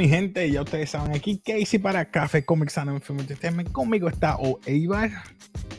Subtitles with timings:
[0.00, 3.70] mi gente, ya ustedes saben aquí, Casey para Café Comics and Entertainment.
[3.70, 5.10] Conmigo está O Eibar.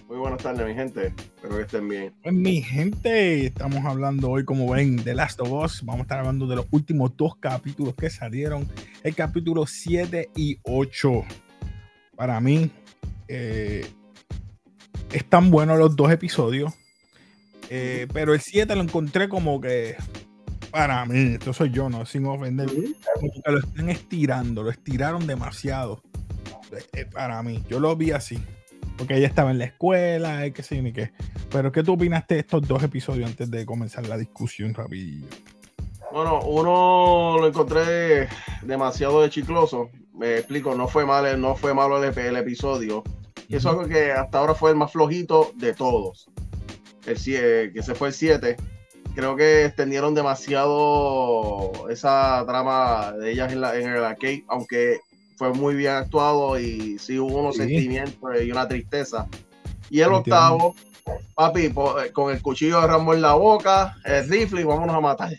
[0.08, 1.08] Muy buenas tardes, mi gente.
[1.08, 2.14] Espero que estén bien.
[2.22, 5.84] Pues mi gente, estamos hablando hoy, como ven, de Last of Us.
[5.84, 8.68] Vamos a estar hablando de los últimos dos capítulos que salieron.
[9.02, 11.24] El capítulo 7 y 8.
[12.16, 12.70] Para mí,
[13.28, 13.88] eh,
[15.14, 16.72] están buenos los dos episodios.
[17.72, 19.96] Eh, pero el 7 lo encontré como que
[20.72, 22.70] para mí, esto soy yo, no sin ofender,
[23.46, 26.02] lo están estirando, lo estiraron demasiado.
[26.72, 28.40] Eh, eh, para mí, yo lo vi así.
[28.98, 31.12] Porque ella estaba en la escuela, qué sé ni qué.
[31.50, 35.28] Pero, ¿qué tú opinaste de estos dos episodios antes de comenzar la discusión rapidillo?
[36.12, 38.28] Bueno, uno lo encontré
[38.62, 39.90] demasiado de chicloso.
[40.14, 43.04] Me explico, no fue malo, no fue malo el, episodio.
[43.48, 46.30] Y eso es algo que hasta ahora fue el más flojito de todos.
[47.06, 47.16] El,
[47.74, 48.58] que se fue el 7
[49.16, 55.00] creo que extendieron demasiado esa trama de ellas en, la, en el arcade, aunque
[55.38, 59.28] fue muy bien actuado y sí hubo unos sentimientos y una tristeza.
[59.90, 60.76] Y el octavo,
[61.36, 61.72] papi,
[62.14, 65.34] con el cuchillo de Rambo en la boca, el rifle y vámonos a matar.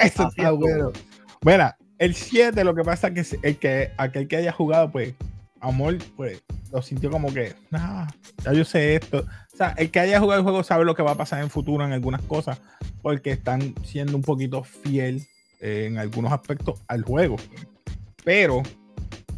[0.00, 0.92] Eso está bueno.
[1.42, 5.14] Mira, el 7 lo que pasa es que el que aquel que haya jugado, pues,
[5.64, 8.08] amor, pues, lo sintió como que, ah,
[8.44, 9.24] ya yo sé esto.
[9.52, 11.50] O sea, el que haya jugado el juego sabe lo que va a pasar en
[11.50, 12.60] futuro en algunas cosas
[13.02, 15.26] porque están siendo un poquito fiel
[15.60, 17.36] eh, en algunos aspectos al juego.
[18.24, 18.62] Pero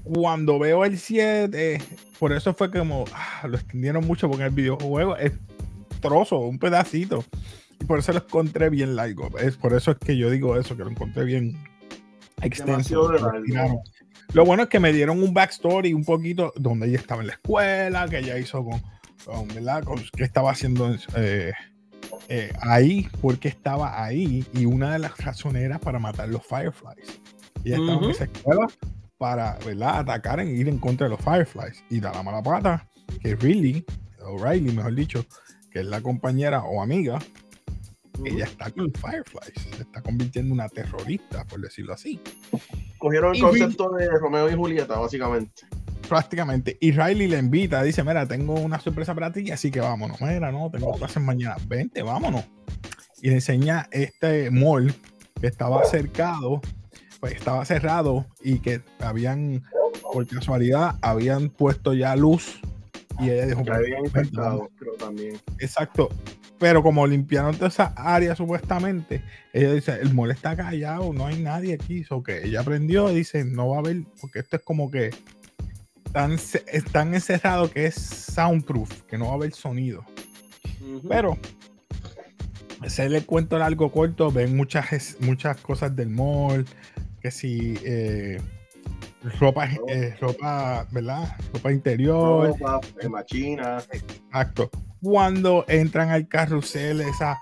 [0.04, 1.78] cuando veo el 7,
[2.18, 5.32] por eso fue como ah, lo extendieron mucho porque el videojuego es
[6.00, 7.24] trozo, un pedacito.
[7.80, 9.28] Y por eso lo encontré bien largo.
[9.38, 11.58] Es por eso es que yo digo eso, que lo encontré bien
[12.42, 13.10] extenso.
[14.32, 17.34] Lo bueno es que me dieron un backstory un poquito donde ella estaba en la
[17.34, 18.82] escuela, que ella hizo con,
[19.24, 19.84] con ¿verdad?
[20.12, 21.52] que estaba haciendo eh,
[22.28, 27.20] eh, ahí porque estaba ahí y una de las razones era para matar los Fireflies.
[27.64, 28.66] Y estaba en esa escuela
[29.18, 30.00] para ¿verdad?
[30.00, 31.82] atacar e ir en contra de los Fireflies.
[31.88, 32.88] Y da la mala pata
[33.20, 33.84] que Riley,
[34.20, 35.24] o Riley mejor dicho,
[35.70, 37.18] que es la compañera o amiga,
[38.24, 39.76] ella está con Fireflies.
[39.76, 42.20] Se está convirtiendo en una terrorista, por decirlo así.
[42.98, 45.66] Cogieron el concepto de Romeo y Julieta, básicamente
[46.06, 46.76] prácticamente.
[46.80, 50.20] Y Riley le invita, dice, mira, tengo una sorpresa para ti, así que vámonos.
[50.20, 51.56] Mira, no, tengo clases mañana.
[51.66, 52.44] Vente, vámonos.
[53.20, 54.94] Y le enseña este mall
[55.40, 56.60] que estaba cercado,
[57.20, 59.62] pues estaba cerrado y que habían,
[60.12, 62.60] por casualidad, habían puesto ya luz.
[63.18, 65.40] Y ella dijo, que habían infectado, pero también.
[65.58, 66.10] Exacto.
[66.58, 69.22] Pero como limpiaron toda esa área supuestamente,
[69.52, 72.04] ella dice, el mall está callado, no hay nadie aquí.
[72.10, 75.10] O que ella aprendió y dice, no va a haber, porque esto es como que
[76.12, 76.36] tan,
[76.92, 80.04] tan encerrado que es soundproof, que no va a haber sonido.
[81.08, 81.38] Pero
[82.86, 86.64] se le cuento algo corto, ven muchas, muchas cosas del mall,
[87.20, 88.40] que si eh,
[89.38, 91.36] ropa, eh, ropa, ¿verdad?
[91.52, 92.48] Ropa interior.
[92.48, 92.80] Ropa,
[93.10, 93.82] machina.
[93.90, 94.70] Exacto.
[95.06, 97.40] Cuando entran al carrusel, esa,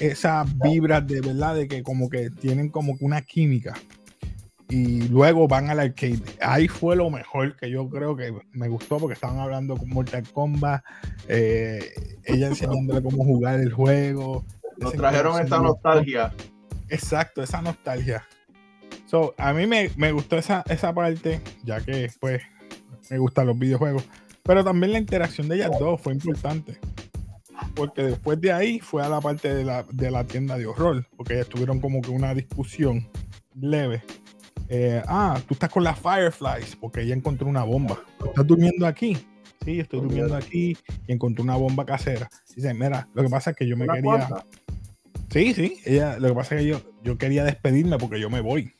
[0.00, 3.74] esas vibras de verdad, de que como que tienen como que una química
[4.68, 6.18] y luego van al arcade.
[6.40, 10.24] Ahí fue lo mejor que yo creo que me gustó porque estaban hablando con Mortal
[10.32, 10.82] Kombat,
[11.28, 11.88] eh,
[12.24, 14.44] ella enseñándole cómo jugar el juego.
[14.78, 16.32] Nos trajeron esta nostalgia.
[16.88, 18.24] Exacto, esa nostalgia.
[19.06, 22.42] So, a mí me, gustó esa, esa parte, ya que pues
[23.08, 24.04] me gustan los videojuegos.
[24.42, 26.80] Pero también la interacción de ellas dos fue importante.
[27.74, 31.06] Porque después de ahí fue a la parte de la, de la tienda de horror.
[31.16, 33.08] Porque ellas tuvieron como que una discusión
[33.54, 34.02] leve
[34.68, 37.98] eh, ah, tú estás con las Fireflies, porque ella encontró una bomba.
[38.24, 39.16] ¿Estás durmiendo aquí?
[39.64, 40.76] Sí, estoy durmiendo aquí
[41.06, 42.28] y encontré una bomba casera.
[42.54, 44.28] Dice, mira, lo que pasa es que yo me quería.
[45.30, 48.40] Sí, sí, ella, lo que pasa es que yo, yo quería despedirme porque yo me
[48.40, 48.72] voy.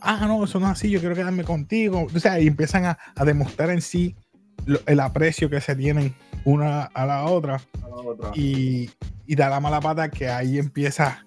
[0.00, 2.06] Ah, no, eso no es así, yo quiero quedarme contigo.
[2.14, 4.16] O sea, y empiezan a, demostrar en sí
[4.86, 6.14] el aprecio que se tienen
[6.44, 7.60] una a la otra.
[8.34, 8.90] Y,
[9.26, 11.24] y da la mala pata que ahí empieza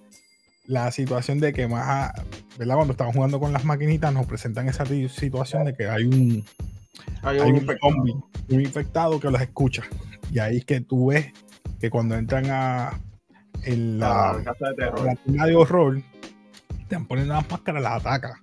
[0.66, 2.14] la situación de que más,
[2.58, 2.76] ¿verdad?
[2.76, 6.46] Cuando estamos jugando con las maquinitas nos presentan esa situación de que hay un,
[7.24, 9.84] hay un, infectado que los escucha.
[10.32, 11.32] Y ahí es que tú ves
[11.80, 13.00] que cuando entran a
[13.64, 15.06] en la, ah, casa de terror.
[15.06, 16.02] la tienda de horror,
[16.88, 18.42] te ponen las máscaras, las ataca.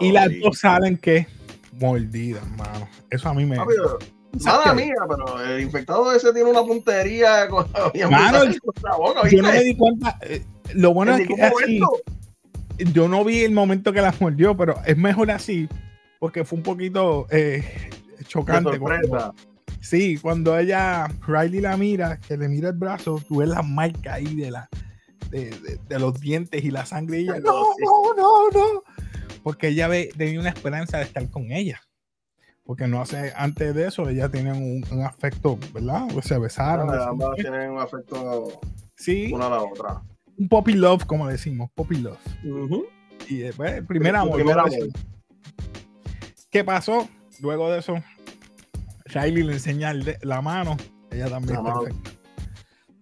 [0.00, 1.26] Y las dos salen que
[1.72, 2.88] mordidas, hermano.
[3.10, 3.56] Eso a mí me.
[4.44, 7.66] Nada mía, pero el infectado ese tiene una puntería con,
[8.10, 8.44] Mano,
[8.82, 9.28] la boca.
[9.28, 10.18] Yo no me di cuenta.
[10.22, 10.44] Eh,
[10.74, 11.80] lo bueno es que así,
[12.92, 15.68] yo no vi el momento que la mordió, pero es mejor así,
[16.18, 17.64] porque fue un poquito eh,
[18.26, 18.78] chocante.
[18.78, 19.34] Cuando,
[19.80, 24.14] sí, cuando ella, Riley la mira, que le mira el brazo, tú ves la marca
[24.14, 24.68] ahí de, la,
[25.30, 27.20] de, los dientes y la sangre.
[27.20, 28.82] Y ella, no, no, no, no.
[29.42, 31.80] Porque ella ve, tenía una esperanza de estar con ella.
[32.64, 36.06] Porque no hace, antes de eso, ella tiene un, afecto, ¿verdad?
[36.16, 36.90] O se besaron.
[36.90, 38.60] ambas tienen un afecto
[38.94, 40.02] sí, una a la otra.
[40.38, 42.18] Un poppy love, como decimos, poppy love.
[43.28, 44.40] Y después, el primer amor.
[46.50, 47.08] ¿Qué pasó?
[47.40, 47.94] Luego de eso,
[49.06, 50.76] Riley le enseña la mano.
[51.10, 52.10] Ella también está perfecta.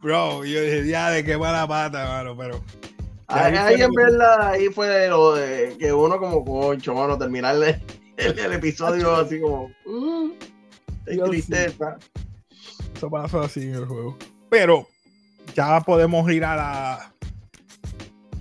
[0.01, 2.63] Bro, yo dije, ya de qué mala pata, mano, pero.
[3.29, 7.83] Ahí, en verdad, ahí fue lo de que uno como concho, mano, terminarle
[8.17, 9.71] el, episodio así como.
[9.85, 10.31] Uh,
[11.05, 11.99] tristeza.
[12.95, 14.17] Eso pasó así en el juego.
[14.49, 14.89] Pero
[15.55, 17.13] ya podemos ir a la.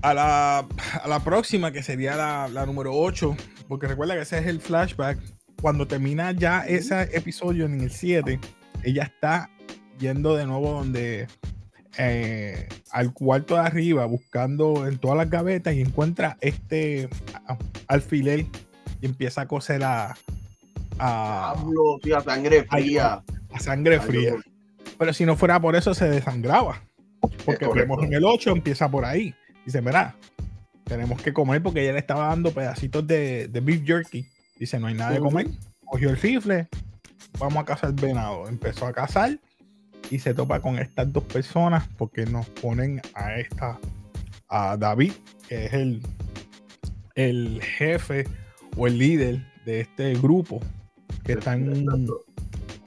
[0.04, 3.36] A la, a la próxima, que sería la, la número 8.
[3.68, 5.19] Porque recuerda que ese es el flashback.
[5.62, 8.40] Cuando termina ya ese episodio en el 7,
[8.83, 9.50] ella está
[10.00, 11.28] yendo de nuevo donde
[11.98, 17.10] eh, al cuarto de arriba buscando en todas las gavetas y encuentra este
[17.88, 18.46] alfiler
[19.02, 20.16] y empieza a coser a
[21.00, 23.24] a, a sangre fría.
[23.52, 24.36] a, sangre fría.
[24.98, 26.82] pero si no fuera por eso se desangraba.
[27.46, 29.34] Porque vemos en el 8 empieza por ahí.
[29.66, 30.16] Dice mira
[30.86, 34.26] tenemos que comer porque ella le estaba dando pedacitos de, de beef jerky.
[34.58, 35.48] Dice no hay nada de comer
[35.88, 36.68] cogió el rifle
[37.40, 38.48] vamos a cazar venado.
[38.48, 39.40] Empezó a cazar
[40.09, 43.80] y se topa con estas dos personas porque nos ponen a esta,
[44.50, 45.13] a David,
[45.48, 46.01] que es el,
[47.15, 48.25] el jefe
[48.75, 50.59] o el líder de este grupo
[51.24, 51.86] que está en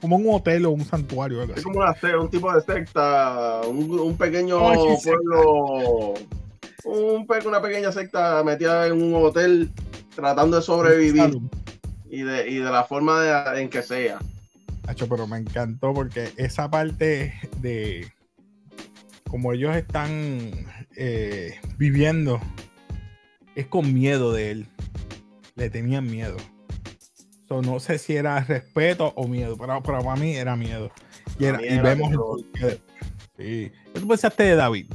[0.01, 1.43] como un hotel o un santuario.
[1.43, 1.81] Es como
[2.19, 4.59] un tipo de secta, un, pequeño
[5.03, 6.15] pueblo,
[6.85, 9.71] un, una pequeña secta metida en un hotel
[10.15, 11.37] tratando de sobrevivir
[12.09, 13.21] y de, y de la forma
[13.55, 14.17] en que sea
[15.09, 18.11] pero me encantó porque esa parte de
[19.29, 20.51] como ellos están
[20.95, 22.39] eh, viviendo
[23.55, 24.67] es con miedo de él.
[25.55, 26.37] Le tenían miedo.
[27.49, 30.91] no sé si era respeto o miedo, pero, para mí era miedo.
[31.39, 32.43] Y, vemos.
[33.37, 34.85] ¿Qué tú pensaste de David?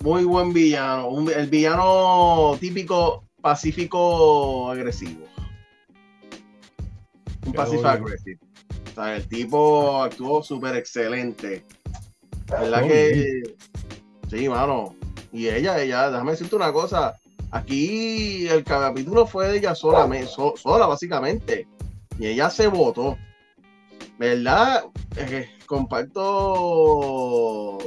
[0.00, 1.30] muy buen villano.
[1.30, 5.26] el villano típico pacífico agresivo.
[7.46, 8.38] Un passive aggressive.
[8.92, 11.64] O sea, el tipo actuó súper excelente.
[12.50, 13.42] ¿Verdad que?
[14.28, 14.94] Sí, mano.
[15.32, 17.14] Y ella, ella, déjame decirte una cosa.
[17.50, 20.08] Aquí el capítulo fue de ella sola,
[20.56, 21.68] sola básicamente.
[22.18, 23.16] Y ella se votó.
[24.18, 24.84] ¿Verdad?
[25.16, 26.32] Eh, comparto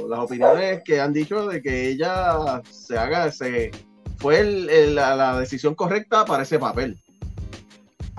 [0.08, 3.72] las opiniones que han dicho de que ella se haga, se
[4.18, 7.02] fue la decisión correcta para ese papel.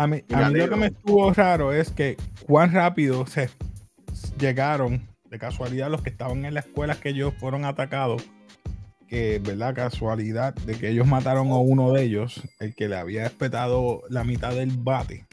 [0.01, 2.17] A mí, lo que me estuvo raro es que
[2.47, 3.51] cuán rápido se
[4.39, 8.23] llegaron de casualidad los que estaban en la escuela que ellos fueron atacados.
[9.07, 9.75] Que, ¿verdad?
[9.75, 14.23] Casualidad de que ellos mataron a uno de ellos, el que le había espetado la
[14.23, 15.27] mitad del bate.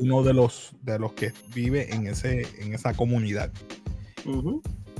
[0.00, 3.52] uno de los, de los que vive en, ese, en esa comunidad.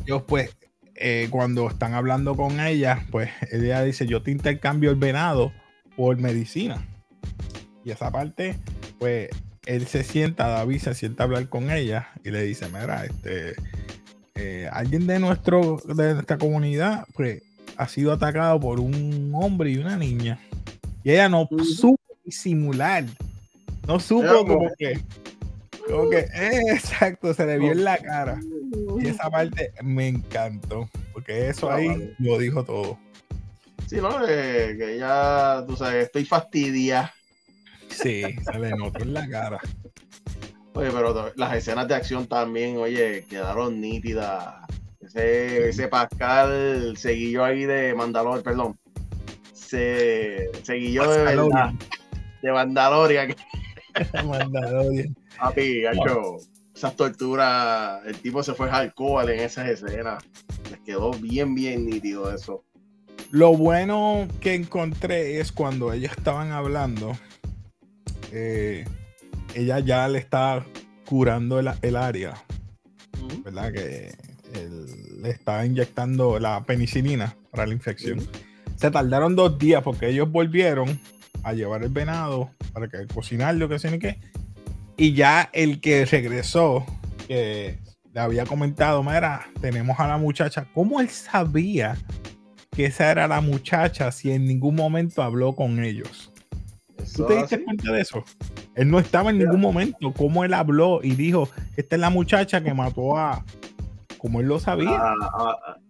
[0.05, 0.55] Ellos, pues,
[0.95, 5.53] eh, cuando están hablando con ella, pues ella dice: Yo te intercambio el venado
[5.97, 6.87] por medicina.
[7.89, 8.55] Y esa parte,
[8.99, 9.31] pues
[9.65, 13.55] él se sienta, David se sienta a hablar con ella y le dice, mira, este,
[14.35, 17.43] eh, alguien de, nuestro, de nuestra comunidad, pues
[17.79, 20.39] ha sido atacado por un hombre y una niña.
[21.03, 23.07] Y ella no supo disimular,
[23.87, 25.01] no supo como que,
[25.89, 28.39] como que, eh, exacto, se le vio en la cara.
[29.01, 32.99] Y esa parte me encantó, porque eso ahí lo dijo todo.
[33.87, 34.27] Sí, ¿no?
[34.27, 37.15] que ella, tú sabes, estoy fastidiada
[37.91, 39.61] Sí, se le notó en la cara.
[40.75, 44.55] Oye, pero las escenas de acción también, oye, quedaron nítidas.
[45.01, 48.79] Ese, ese Pascal seguillo ahí de Mandalor, perdón.
[49.53, 51.73] Se seguillo de verdad.
[52.43, 53.35] De Mandalorian.
[54.25, 55.17] Mandalorian.
[55.39, 56.37] Papi, gacho,
[56.75, 60.23] esas torturas, el tipo se fue alcohol en esas escenas.
[60.71, 62.65] Les quedó bien, bien nítido eso.
[63.31, 67.19] Lo bueno que encontré es cuando ellos estaban hablando
[68.33, 68.85] eh,
[69.55, 70.65] ella ya le está
[71.07, 72.35] curando el, área,
[73.45, 73.73] ¿verdad?
[73.73, 74.13] Que
[75.21, 78.21] le está inyectando la penicilina para la infección.
[78.77, 81.01] Se tardaron dos días porque ellos volvieron
[81.43, 84.19] a llevar el venado para que cocinarlo, que sé ni qué.
[84.97, 86.85] Y ya el que regresó,
[87.27, 87.79] que
[88.13, 90.67] le había comentado, mira, tenemos a la muchacha.
[90.75, 91.97] ¿Cómo él sabía
[92.73, 96.33] que esa era la muchacha si en ningún momento habló con ellos?
[97.17, 98.25] ¿Tú te diste cuenta de eso?
[98.75, 100.13] Él no estaba en ningún momento.
[100.13, 103.45] Como él habló y dijo, esta es la muchacha que mató a...
[104.19, 105.15] Como él lo sabía.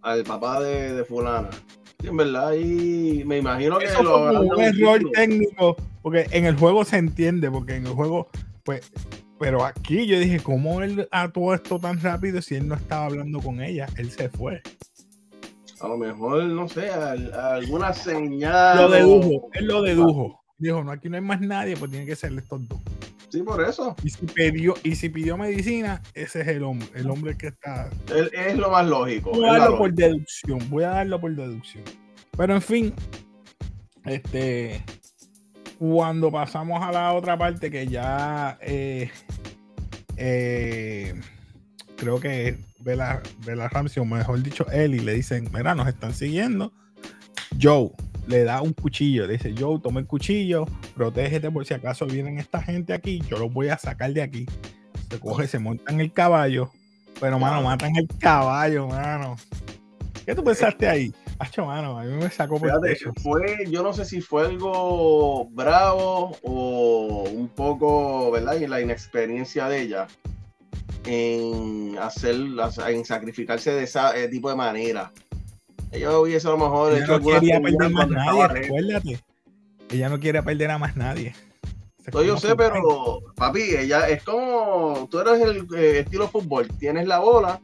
[0.02, 1.48] al papá de, fulana.
[2.02, 6.56] en verdad, y me imagino que Eso lo fue un error técnico, porque en el
[6.56, 8.28] juego se entiende, porque en el juego,
[8.64, 8.90] pues,
[9.38, 13.40] pero aquí yo dije, ¿cómo él actuó esto tan rápido si él no estaba hablando
[13.40, 13.86] con ella?
[13.96, 14.60] Él se fue.
[15.80, 18.76] A lo mejor, no sé, al- alguna señal.
[18.76, 20.40] Lo dedujo, él lo dedujo.
[20.58, 22.80] Dijo, no, aquí no hay más nadie, pues tiene que ser estos dos.
[23.30, 23.94] Sí, por eso.
[24.02, 27.90] Y si pidió, y si pidió medicina, ese es el hombre, el hombre que está.
[28.32, 29.32] Es lo más lógico.
[29.32, 31.84] Voy a darlo por deducción, voy a darlo por deducción.
[32.36, 32.94] Pero en fin,
[34.04, 34.82] este,
[35.78, 39.10] cuando pasamos a la otra parte que ya eh,
[40.16, 41.20] eh,
[41.96, 46.72] creo que Bella, Bella Ramsey, o mejor dicho, Ellie, le dicen, mira, nos están siguiendo.
[47.60, 47.90] Joe
[48.28, 52.38] le da un cuchillo, le dice, Joe, toma el cuchillo, protégete por si acaso vienen
[52.38, 54.46] esta gente aquí, yo los voy a sacar de aquí.
[55.10, 56.70] Se coge, se monta en el caballo,
[57.18, 59.36] pero mano, matan el caballo, mano.
[60.26, 61.14] ¿Qué tú pensaste ahí?
[61.38, 65.48] Hacho, mano, a mí me sacó por Fíjate, fue, yo no sé si fue algo
[65.50, 68.56] bravo o un poco, ¿verdad?
[68.60, 70.06] Y la inexperiencia de ella
[71.06, 72.36] en hacer,
[72.88, 75.12] en sacrificarse de ese eh, tipo de manera.
[75.90, 79.20] Ella hubiese a lo mejor Ella hecho no quería perder más nadie, recuérdate.
[79.90, 81.34] Ella no quiere perder a más nadie.
[82.12, 87.06] No, yo sé, pero papi, ella es como tú eres el eh, estilo fútbol, tienes
[87.06, 87.60] la bola,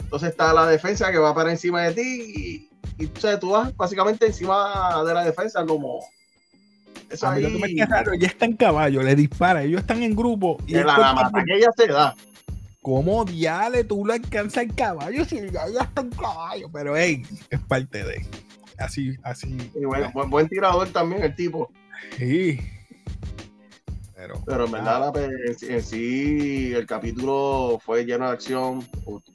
[0.00, 2.68] entonces está la defensa que va para encima de ti
[2.98, 6.00] y, y, o sea, tú vas básicamente encima de la defensa como
[7.08, 9.62] eso A mí lo que me ahí, queda raro, ella está en caballo, le dispara,
[9.62, 12.14] ellos están en grupo y que él la, la mata que ella se da.
[12.86, 16.70] ¿Cómo diale tú lo alcanzas el caballo si ya ella está en caballo?
[16.72, 18.24] Pero hey, es parte de
[18.78, 19.72] así, así.
[19.74, 21.68] Y bueno, buen, buen tirador también el tipo,
[22.16, 22.60] Sí.
[24.14, 28.86] Pero, pero en verdad la en, sí- sí el capítulo fue lleno de acción,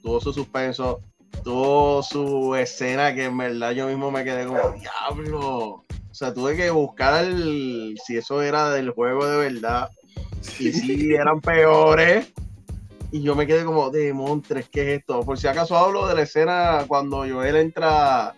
[0.01, 1.01] tuvo su suspenso,
[1.43, 5.49] tuvo su escena que en verdad yo mismo me quedé como diablo.
[5.49, 9.89] O sea, tuve que buscar el- si eso era del juego de verdad
[10.57, 12.31] y si eran peores.
[13.11, 15.21] Y yo me quedé como, demontres, ¿qué es esto?
[15.25, 18.33] Por si acaso hablo de la escena cuando Joel entra,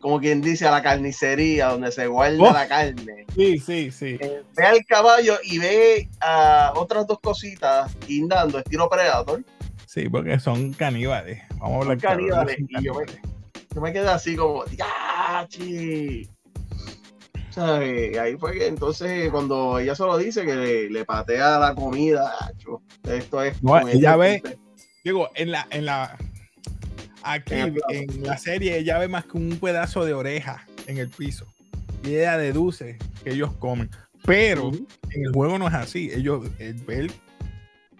[0.00, 2.52] como quien dice, a la carnicería, donde se guarda Oh.
[2.52, 3.26] la carne.
[3.34, 4.16] sí, sí, sí.
[4.20, 9.42] Eh, ve al caballo y ve a otras dos cositas guindando, estilo Predator.
[9.86, 11.42] Sí, porque son caníbales.
[11.58, 13.06] Vamos a hablar Son caníbales, y yo me-.
[13.74, 16.28] Yo me quedé así como, ¡yachi!
[17.52, 18.18] ¿Sabes?
[18.18, 22.82] Ahí fue que entonces cuando ella solo dice que le, le patea la comida, acho,
[23.04, 23.62] esto es.
[23.62, 24.58] No, ella este ve-.
[25.04, 26.16] Digo, en la, en la
[27.22, 31.08] aquí En el la serie ella ve más que un pedazo de oreja en el
[31.08, 31.46] piso.
[32.04, 33.90] Y ella deduce que ellos comen.
[34.24, 36.10] Pero en el juego no es así.
[36.12, 37.12] Ellos el-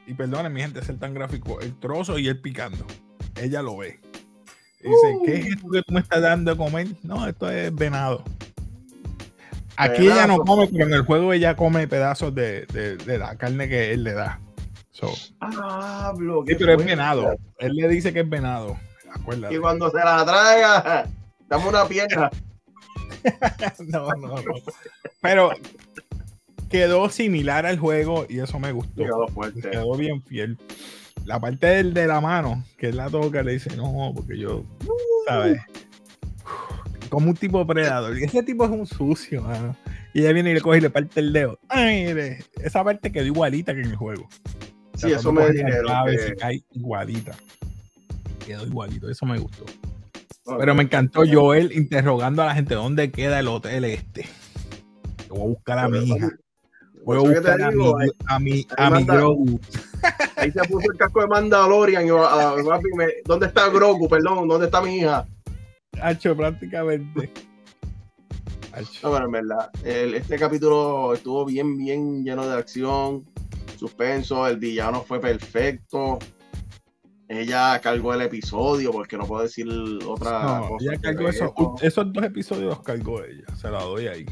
[0.06, 2.84] y perdonen mi gente ser tan gráfico, el trozo y él picando.
[3.40, 4.00] Ella lo ve.
[4.80, 5.22] Dice, Uh.
[5.24, 6.88] ¿qué es esto que tú me estás dando de comer?
[7.02, 8.24] No, esto es venado.
[9.84, 13.36] Aquí ella no come, pero en el juego ella come pedazos de, de- de la
[13.36, 14.40] carne que él le da.
[14.90, 15.34] So, Sí,
[16.46, 17.34] qué pero es venado.
[17.58, 18.76] Él le dice que es venado.
[19.12, 19.54] Acuérdate.
[19.54, 21.06] Y cuando se la traga,
[21.48, 22.30] dame una pierna.
[23.86, 24.42] No, no, no.
[25.20, 25.50] Pero
[26.68, 29.02] quedó similar al juego y eso me gustó.
[29.04, 29.70] Quedó fuerte.
[29.70, 30.58] Quedó bien fiel.
[31.24, 34.64] La parte del de la mano, que él la toca, le dice, no, porque yo,
[35.28, 35.60] ¿sabes?
[37.12, 38.18] Como un tipo predador.
[38.18, 39.76] Y ese tipo es un sucio, mano.
[40.14, 41.58] Y ella viene y le coge y le parte el dedo.
[41.68, 44.26] Ay, mire, esa parte quedó igualita que en el juego.
[44.94, 45.84] O sea, Sí, eso me dijeron.
[45.84, 47.32] clave, que- se cae igualita.
[48.46, 49.66] Quedó igualito, eso me gustó.
[50.58, 54.26] Pero me encantó Joel interrogando a la gente dónde queda el hotel este.
[55.28, 56.30] Yo voy a buscar a mi hija.
[57.04, 59.60] Voy a buscar a mi, digo, a mi, a mi Grogu.
[60.36, 62.06] ahí se puso el casco de Mandalorian.
[62.06, 64.08] Y, papi, me- ¿Dónde está Grogu?
[64.08, 65.26] Perdón, ¿dónde está mi hija?
[66.00, 67.30] Hacho, prácticamente.
[68.72, 69.08] Hacho.
[69.08, 73.24] No, pero en verdad, el- este capítulo estuvo bien, bien lleno de acción,
[73.78, 76.18] suspenso, el villano fue perfecto.
[77.28, 79.66] Ella cargó el episodio, porque no puedo decir
[80.06, 80.84] otra No, cosa.
[80.90, 83.44] ella cargó eso, eso, esos dos episodios los cargó ella.
[83.56, 84.26] Se la doy ahí.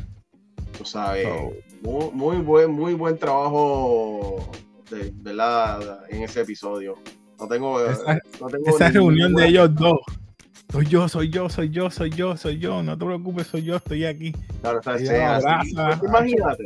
[0.76, 1.52] Tú sabes, So,
[1.82, 4.50] muy, muy buen, muy buen trabajo
[4.90, 6.00] de, ¿verdad?
[6.10, 6.96] en ese episodio.
[7.38, 9.98] No tengo, Esa- no tengo esa reunión de ellos dos.
[10.72, 12.82] Soy yo, soy yo, soy yo, soy yo, soy yo.
[12.82, 14.32] No te preocupes, soy yo, estoy aquí.
[14.60, 15.74] Claro, esa ella escena, lo sí.
[15.76, 15.98] abraza.
[15.98, 16.64] Pues, Imagínate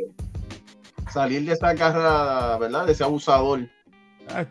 [1.11, 2.87] salir de esa garra, ¿verdad?
[2.87, 3.69] De ese abusador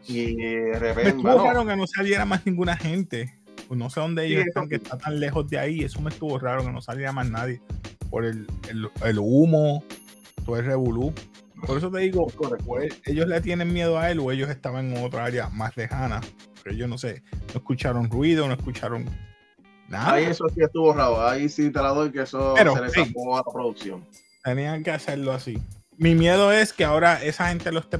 [0.08, 3.34] y de Me repente, estuvo mano, raro que no saliera más ninguna gente.
[3.68, 5.84] Pues no sé dónde ellos Sí, están, que está tan lejos de ahí.
[5.84, 7.62] Eso me estuvo raro que no saliera más nadie.
[8.10, 9.84] Por el, el, el humo,
[10.46, 11.14] todo el revolú.
[11.66, 12.28] Por eso te digo,
[12.66, 16.22] pues, ellos le tienen miedo a él o ellos estaban en otra área más lejana.
[16.62, 19.06] Pero ellos no sé, no escucharon ruido, no escucharon
[19.88, 20.14] Nada.
[20.14, 21.28] Ahí eso sí estuvo raro.
[21.28, 24.06] Ahí sí te la doy que eso Pero, se le sacó a la producción.
[24.44, 25.62] Tenían que hacerlo así.
[25.98, 27.98] Mi miedo es que ahora esa gente lo esté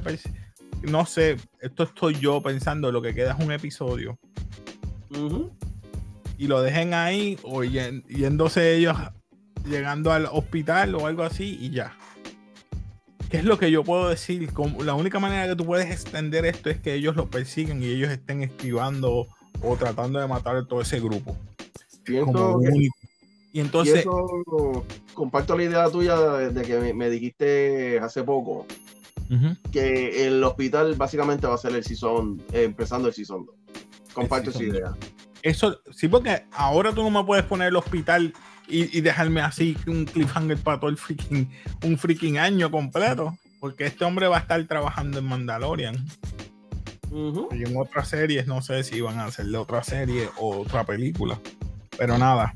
[0.82, 4.18] no sé, esto estoy yo pensando, lo que queda es un episodio.
[6.36, 8.96] Y lo dejen ahí o yéndose ellos
[9.64, 11.96] llegando al hospital o algo así y ya.
[13.30, 14.48] ¿Qué es lo que yo puedo decir?
[14.80, 18.10] la única manera que tú puedes extender esto es que ellos lo persiguen y ellos
[18.10, 19.26] estén esquivando
[19.62, 21.36] o tratando de matar a todo ese grupo.
[23.52, 24.04] Y entonces.
[25.14, 28.66] comparto la idea tuya de, que me, dijiste hace poco
[29.72, 33.54] que el hospital básicamente va a ser el season, eh, empezando el season 2.
[34.12, 34.96] Comparto esa idea.
[35.42, 38.32] Eso, sí, porque ahora tú no me puedes poner el hospital
[38.66, 41.50] y, dejarme así un cliffhanger para todo el freaking,
[41.84, 43.36] un freaking año completo.
[43.60, 46.06] Porque este hombre va a estar trabajando en Mandalorian.
[47.10, 51.40] Y en otras series, no sé si van a hacerle otra serie o otra película.
[51.96, 52.54] Pero nada.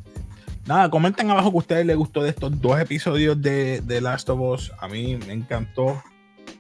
[0.67, 4.29] Nada, comenten abajo que a ustedes les gustó de estos dos episodios de, de Last
[4.29, 4.73] of Us.
[4.79, 6.03] A mí me encantó.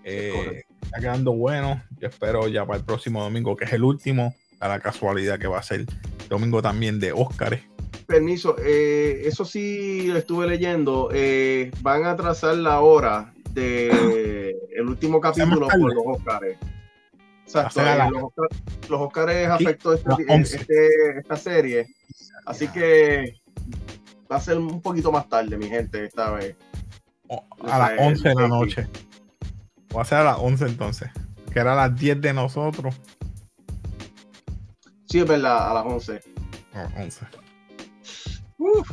[0.04, 1.82] Eh, está quedando bueno.
[2.00, 5.46] Yo espero ya para el próximo domingo, que es el último, a la casualidad que
[5.46, 5.84] va a ser
[6.28, 7.60] domingo también de Óscar
[8.08, 11.10] permiso, eh, eso sí lo estuve leyendo.
[11.12, 16.56] Eh, van a trazar la hora de el último capítulo por los Oscars.
[17.44, 18.10] Exacto, eh,
[18.88, 21.86] los, Oscars, afectó este, este, esta serie.
[22.48, 23.42] Así que
[24.32, 26.56] va a ser un poquito más tarde, mi gente, esta vez.
[27.70, 28.88] a las 11 de la noche.
[29.92, 31.10] O a ser a las 11 entonces.
[31.52, 32.94] Que era a las 10 de nosotros.
[35.04, 36.22] Sí, es verdad, a las 11.
[36.72, 37.26] A las 11.
[38.56, 38.90] Uf,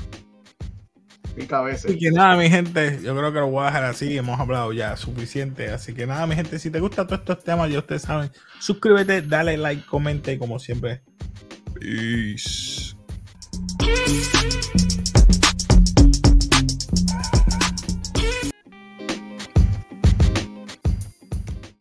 [1.37, 1.87] mi cabeza.
[1.87, 4.17] Así que nada, mi gente, yo creo que lo voy a dejar así.
[4.17, 5.69] Hemos hablado ya suficiente.
[5.69, 9.21] Así que nada, mi gente, si te gustan todos estos temas, ya ustedes saben, suscríbete,
[9.21, 11.03] dale like, comente y como siempre.
[11.73, 12.74] Peace.
[14.07, 14.54] Thank you.